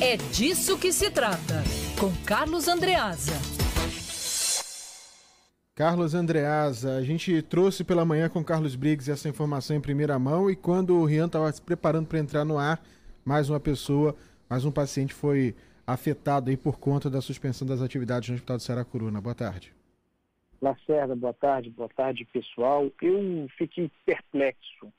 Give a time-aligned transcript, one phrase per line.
[0.00, 1.64] É disso que se trata,
[1.98, 3.32] com Carlos Andreasa.
[5.74, 10.48] Carlos Andreasa, a gente trouxe pela manhã com Carlos Briggs essa informação em primeira mão
[10.48, 12.80] e quando o Rian estava se preparando para entrar no ar,
[13.24, 14.14] mais uma pessoa,
[14.48, 18.62] mais um paciente foi afetado aí por conta da suspensão das atividades no Hospital de
[18.62, 19.20] Saracuruna.
[19.20, 19.74] Boa tarde.
[20.62, 22.88] Lacerda, boa tarde, boa tarde pessoal.
[23.02, 24.92] Eu fiquei perplexo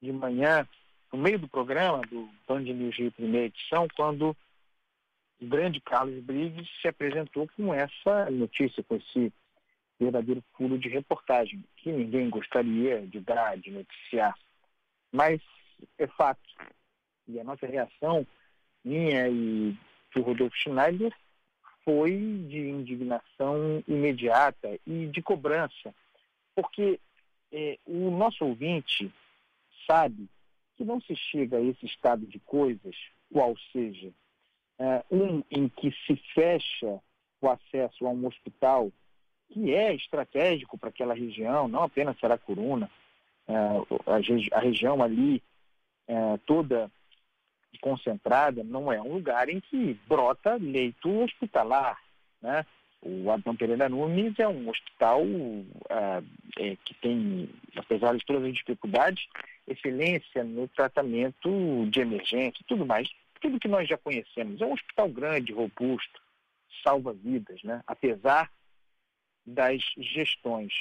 [0.00, 0.64] de manhã,
[1.12, 4.36] no meio do programa do Band News Rio Primeira Edição, quando
[5.40, 9.32] o grande Carlos Briggs se apresentou com essa notícia, com esse
[9.98, 14.36] verdadeiro furo de reportagem, que ninguém gostaria de dar, de noticiar.
[15.12, 15.40] Mas
[15.98, 16.48] é fato.
[17.26, 18.26] E a nossa reação,
[18.84, 19.76] minha e
[20.14, 21.12] do Rodolfo Schneider,
[21.84, 22.10] foi
[22.48, 25.94] de indignação imediata e de cobrança,
[26.54, 27.00] porque
[27.52, 29.10] é, o nosso ouvinte
[29.86, 30.28] sabe
[30.80, 32.96] que não se chega a esse estado de coisas,
[33.30, 34.10] qual seja,
[34.78, 36.98] é, um em que se fecha
[37.38, 38.90] o acesso a um hospital
[39.50, 42.90] que é estratégico para aquela região, não apenas Saracuruna,
[43.46, 43.54] é,
[44.56, 45.42] a, região ali
[46.08, 46.90] é, toda
[47.82, 52.00] concentrada, não é um lugar em que brota leito hospitalar.
[52.40, 52.64] Né?
[53.02, 56.24] O Adão Pereira Nunes é um hospital uh,
[56.58, 59.26] é, que tem, apesar de todas as dificuldades,
[59.66, 63.08] excelência no tratamento de emergência e tudo mais.
[63.40, 64.60] Tudo que nós já conhecemos.
[64.60, 66.20] É um hospital grande, robusto,
[66.84, 67.82] salva vidas, né?
[67.86, 68.50] apesar
[69.46, 70.72] das gestões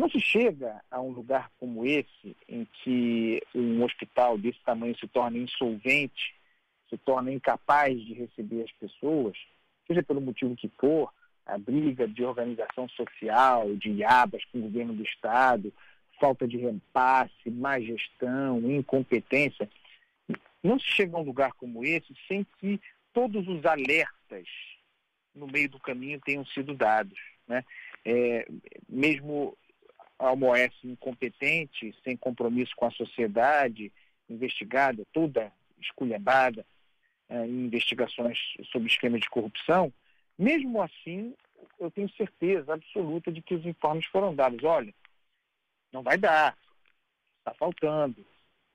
[0.00, 5.06] não se chega a um lugar como esse, em que um hospital desse tamanho se
[5.06, 6.34] torna insolvente,
[6.88, 9.36] se torna incapaz de receber as pessoas,
[9.86, 11.12] seja pelo motivo que for,
[11.50, 15.72] a briga de organização social, de abas com o governo do Estado,
[16.18, 19.68] falta de repasse, má gestão, incompetência.
[20.62, 22.80] Não se chega a um lugar como esse sem que
[23.12, 24.46] todos os alertas
[25.34, 27.18] no meio do caminho tenham sido dados.
[27.48, 27.64] Né?
[28.04, 28.46] É,
[28.88, 29.56] mesmo
[30.18, 33.90] a OMS incompetente, sem compromisso com a sociedade,
[34.28, 36.64] investigada, toda esculhambada
[37.28, 38.38] é, em investigações
[38.70, 39.92] sobre esquemas de corrupção,
[40.40, 41.34] mesmo assim,
[41.78, 44.64] eu tenho certeza absoluta de que os informes foram dados.
[44.64, 44.92] Olha,
[45.92, 46.56] não vai dar,
[47.38, 48.24] está faltando.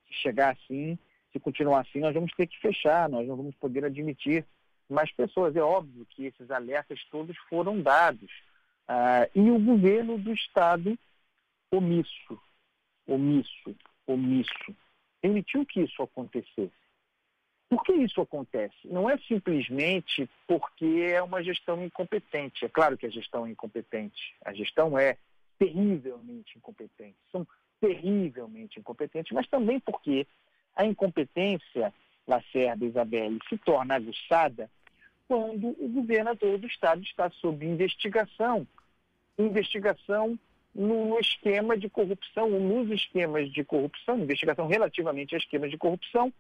[0.07, 0.97] Se chegar assim,
[1.31, 4.45] se continuar assim, nós vamos ter que fechar, nós não vamos poder admitir
[4.87, 5.55] mais pessoas.
[5.55, 8.31] É óbvio que esses alertas todos foram dados.
[8.87, 10.97] Ah, e o governo do Estado
[11.71, 12.39] omisso,
[13.07, 14.75] omisso, omisso.
[15.19, 16.84] Permitiu que isso acontecesse.
[17.69, 18.75] Por que isso acontece?
[18.85, 22.63] Não é simplesmente porque é uma gestão incompetente.
[22.65, 24.35] É claro que a gestão é incompetente.
[24.43, 25.17] A gestão é
[25.57, 27.17] terrivelmente incompetente.
[27.31, 27.45] São
[27.81, 30.27] terrivelmente incompetentes, mas também porque
[30.75, 31.93] a incompetência,
[32.27, 34.69] Lacerda e Isabelle, se torna aguçada
[35.27, 38.67] quando o governador do Estado está sob investigação.
[39.37, 40.37] Investigação
[40.73, 46.31] no esquema de corrupção, nos esquemas de corrupção, investigação relativamente a esquemas de corrupção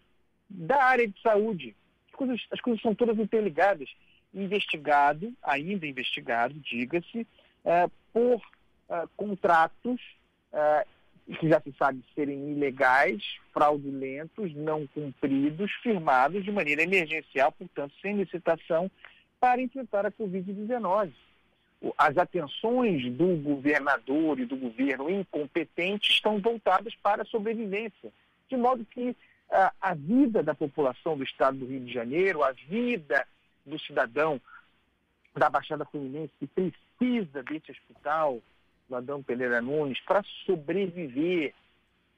[0.49, 1.75] da área de saúde.
[2.09, 3.89] As coisas, as coisas são todas interligadas.
[4.33, 7.25] Investigado, ainda investigado, diga-se,
[7.63, 8.41] é, por
[8.89, 10.01] é, contratos
[10.51, 10.85] é,
[11.39, 13.23] que já se sabe serem ilegais,
[13.53, 18.91] fraudulentos, não cumpridos, firmados de maneira emergencial, portanto, sem licitação,
[19.39, 21.11] para enfrentar a Covid-19
[21.97, 28.11] as atenções do governador e do governo incompetente estão voltadas para a sobrevivência.
[28.49, 29.15] De modo que
[29.49, 33.25] a, vida da população do estado do Rio de Janeiro, a vida
[33.65, 34.41] do cidadão
[35.35, 38.41] da Baixada Fluminense que precisa desse hospital,
[38.87, 41.53] do Adão Pereira Nunes, para sobreviver,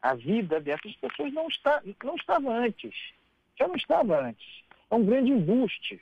[0.02, 2.94] a vida dessas pessoas não, está, não estava antes.
[3.58, 4.64] Já não estava antes.
[4.90, 6.00] É um grande embuste.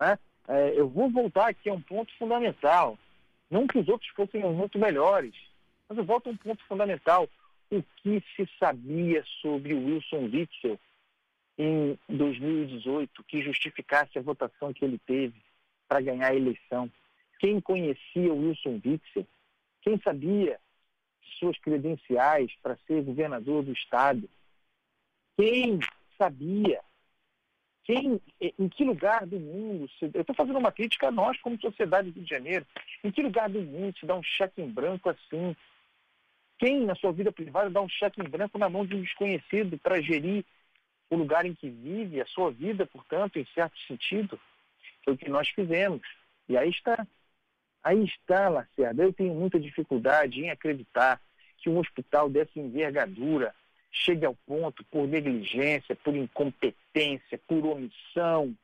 [0.00, 0.18] Né?
[0.48, 2.98] é, eu vou voltar aqui a um ponto fundamental.
[3.50, 5.34] Não que os outros fossem muito melhores,
[5.88, 7.28] mas eu volto a um ponto fundamental.
[7.74, 10.78] O que se sabia sobre Wilson Witzel
[11.58, 15.34] em 2018 que justificasse a votação que ele teve
[15.88, 16.88] para ganhar a eleição?
[17.40, 19.26] Quem conhecia Wilson Witzel?
[19.82, 20.60] Quem sabia
[21.40, 24.30] suas credenciais para ser governador do Estado?
[25.36, 25.80] Quem
[26.16, 26.80] sabia
[27.84, 31.60] quem, em que lugar do mundo, se, eu estou fazendo uma crítica a nós como
[31.60, 32.66] sociedade do Rio de Janeiro,
[33.02, 35.54] em que lugar do mundo se dá um cheque em branco assim?
[36.64, 39.76] Quem na sua vida privada dá um cheque em branco na mão de um desconhecido
[39.76, 40.46] para gerir
[41.10, 44.40] o lugar em que vive, a sua vida, portanto, em certo sentido?
[45.04, 46.00] Foi o que nós fizemos.
[46.48, 47.06] E aí está,
[47.82, 49.02] aí está, Lacerda.
[49.02, 51.20] Eu tenho muita dificuldade em acreditar
[51.58, 53.54] que um hospital dessa envergadura,
[53.92, 58.56] chegue ao ponto, por negligência, por incompetência, por omissão,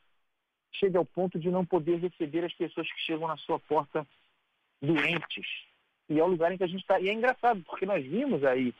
[0.72, 4.06] chega ao ponto de não poder receber as pessoas que chegam na sua porta
[4.80, 5.69] doentes.
[6.10, 6.98] E é o lugar em que a gente está.
[6.98, 8.74] E é engraçado, porque nós vimos aí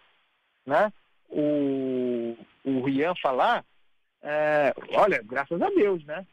[0.66, 0.92] né,
[1.28, 3.64] o, o Rian falar,
[4.20, 6.26] é, olha, graças a Deus, né?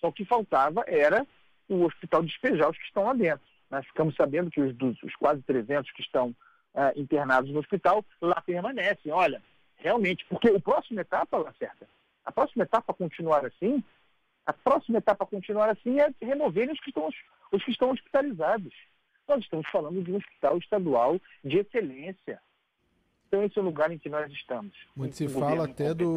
[0.00, 1.24] Só que faltava era
[1.68, 3.46] o hospital despejar os que estão lá dentro.
[3.70, 6.34] Nós ficamos sabendo que os, dos, os quase 300 que estão
[6.74, 9.12] é, internados no hospital lá permanecem.
[9.12, 9.40] Olha,
[9.76, 11.88] realmente, porque o próximo etapa, Lacerda,
[12.24, 13.82] a próxima etapa continuar assim,
[14.44, 17.08] a próxima etapa continuar assim é removerem os que estão,
[17.52, 18.74] os que estão hospitalizados.
[19.28, 22.40] Nós estamos falando de um hospital estadual de excelência.
[23.28, 24.74] Então esse é o lugar em que nós estamos.
[24.94, 26.14] Muito se fala até do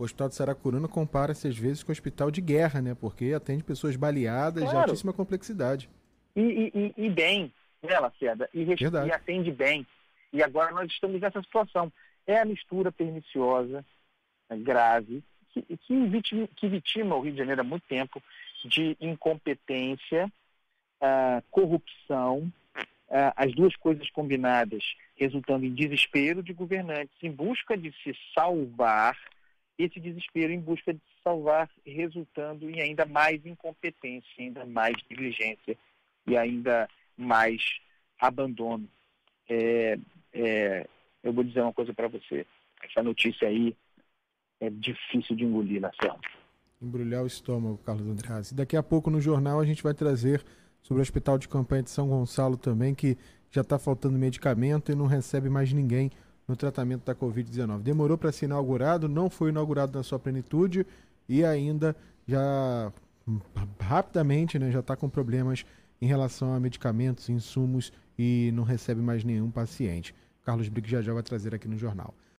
[0.00, 2.94] o Hospital de Saracuruna compara-se às vezes com o hospital de guerra, né?
[2.94, 4.78] Porque atende pessoas baleadas claro.
[4.78, 5.90] de altíssima complexidade.
[6.34, 7.52] E, e, e bem,
[7.82, 8.48] né, Lacerda?
[8.54, 9.86] E, e atende bem.
[10.32, 11.92] E agora nós estamos nessa situação.
[12.26, 13.84] É a mistura perniciosa,
[14.48, 18.22] né, grave, que, que, vitima, que vitima o Rio de Janeiro há muito tempo
[18.64, 20.32] de incompetência,
[21.50, 22.52] corrupção,
[23.10, 24.82] uh, as duas coisas combinadas
[25.16, 29.16] resultando em desespero de governantes em busca de se salvar,
[29.78, 35.76] esse desespero em busca de se salvar resultando em ainda mais incompetência, ainda mais negligência
[36.26, 37.62] e ainda mais
[38.18, 38.88] abandono.
[39.48, 39.98] É,
[40.32, 40.86] é,
[41.22, 42.46] eu vou dizer uma coisa para você,
[42.82, 43.74] essa notícia aí
[44.60, 46.20] é difícil de engolir, Marcelo.
[46.80, 48.52] Embrulhar o estômago, Carlos Andreas.
[48.52, 50.42] Daqui a pouco no jornal a gente vai trazer
[50.82, 53.16] sobre o Hospital de Campanha de São Gonçalo também, que
[53.50, 56.10] já está faltando medicamento e não recebe mais ninguém
[56.46, 57.80] no tratamento da Covid-19.
[57.80, 60.86] Demorou para ser inaugurado, não foi inaugurado na sua plenitude
[61.28, 61.96] e ainda
[62.26, 62.92] já
[63.80, 65.64] rapidamente né, já está com problemas
[66.00, 70.14] em relação a medicamentos, insumos e não recebe mais nenhum paciente.
[70.44, 72.14] Carlos Briggs já já vai trazer aqui no jornal.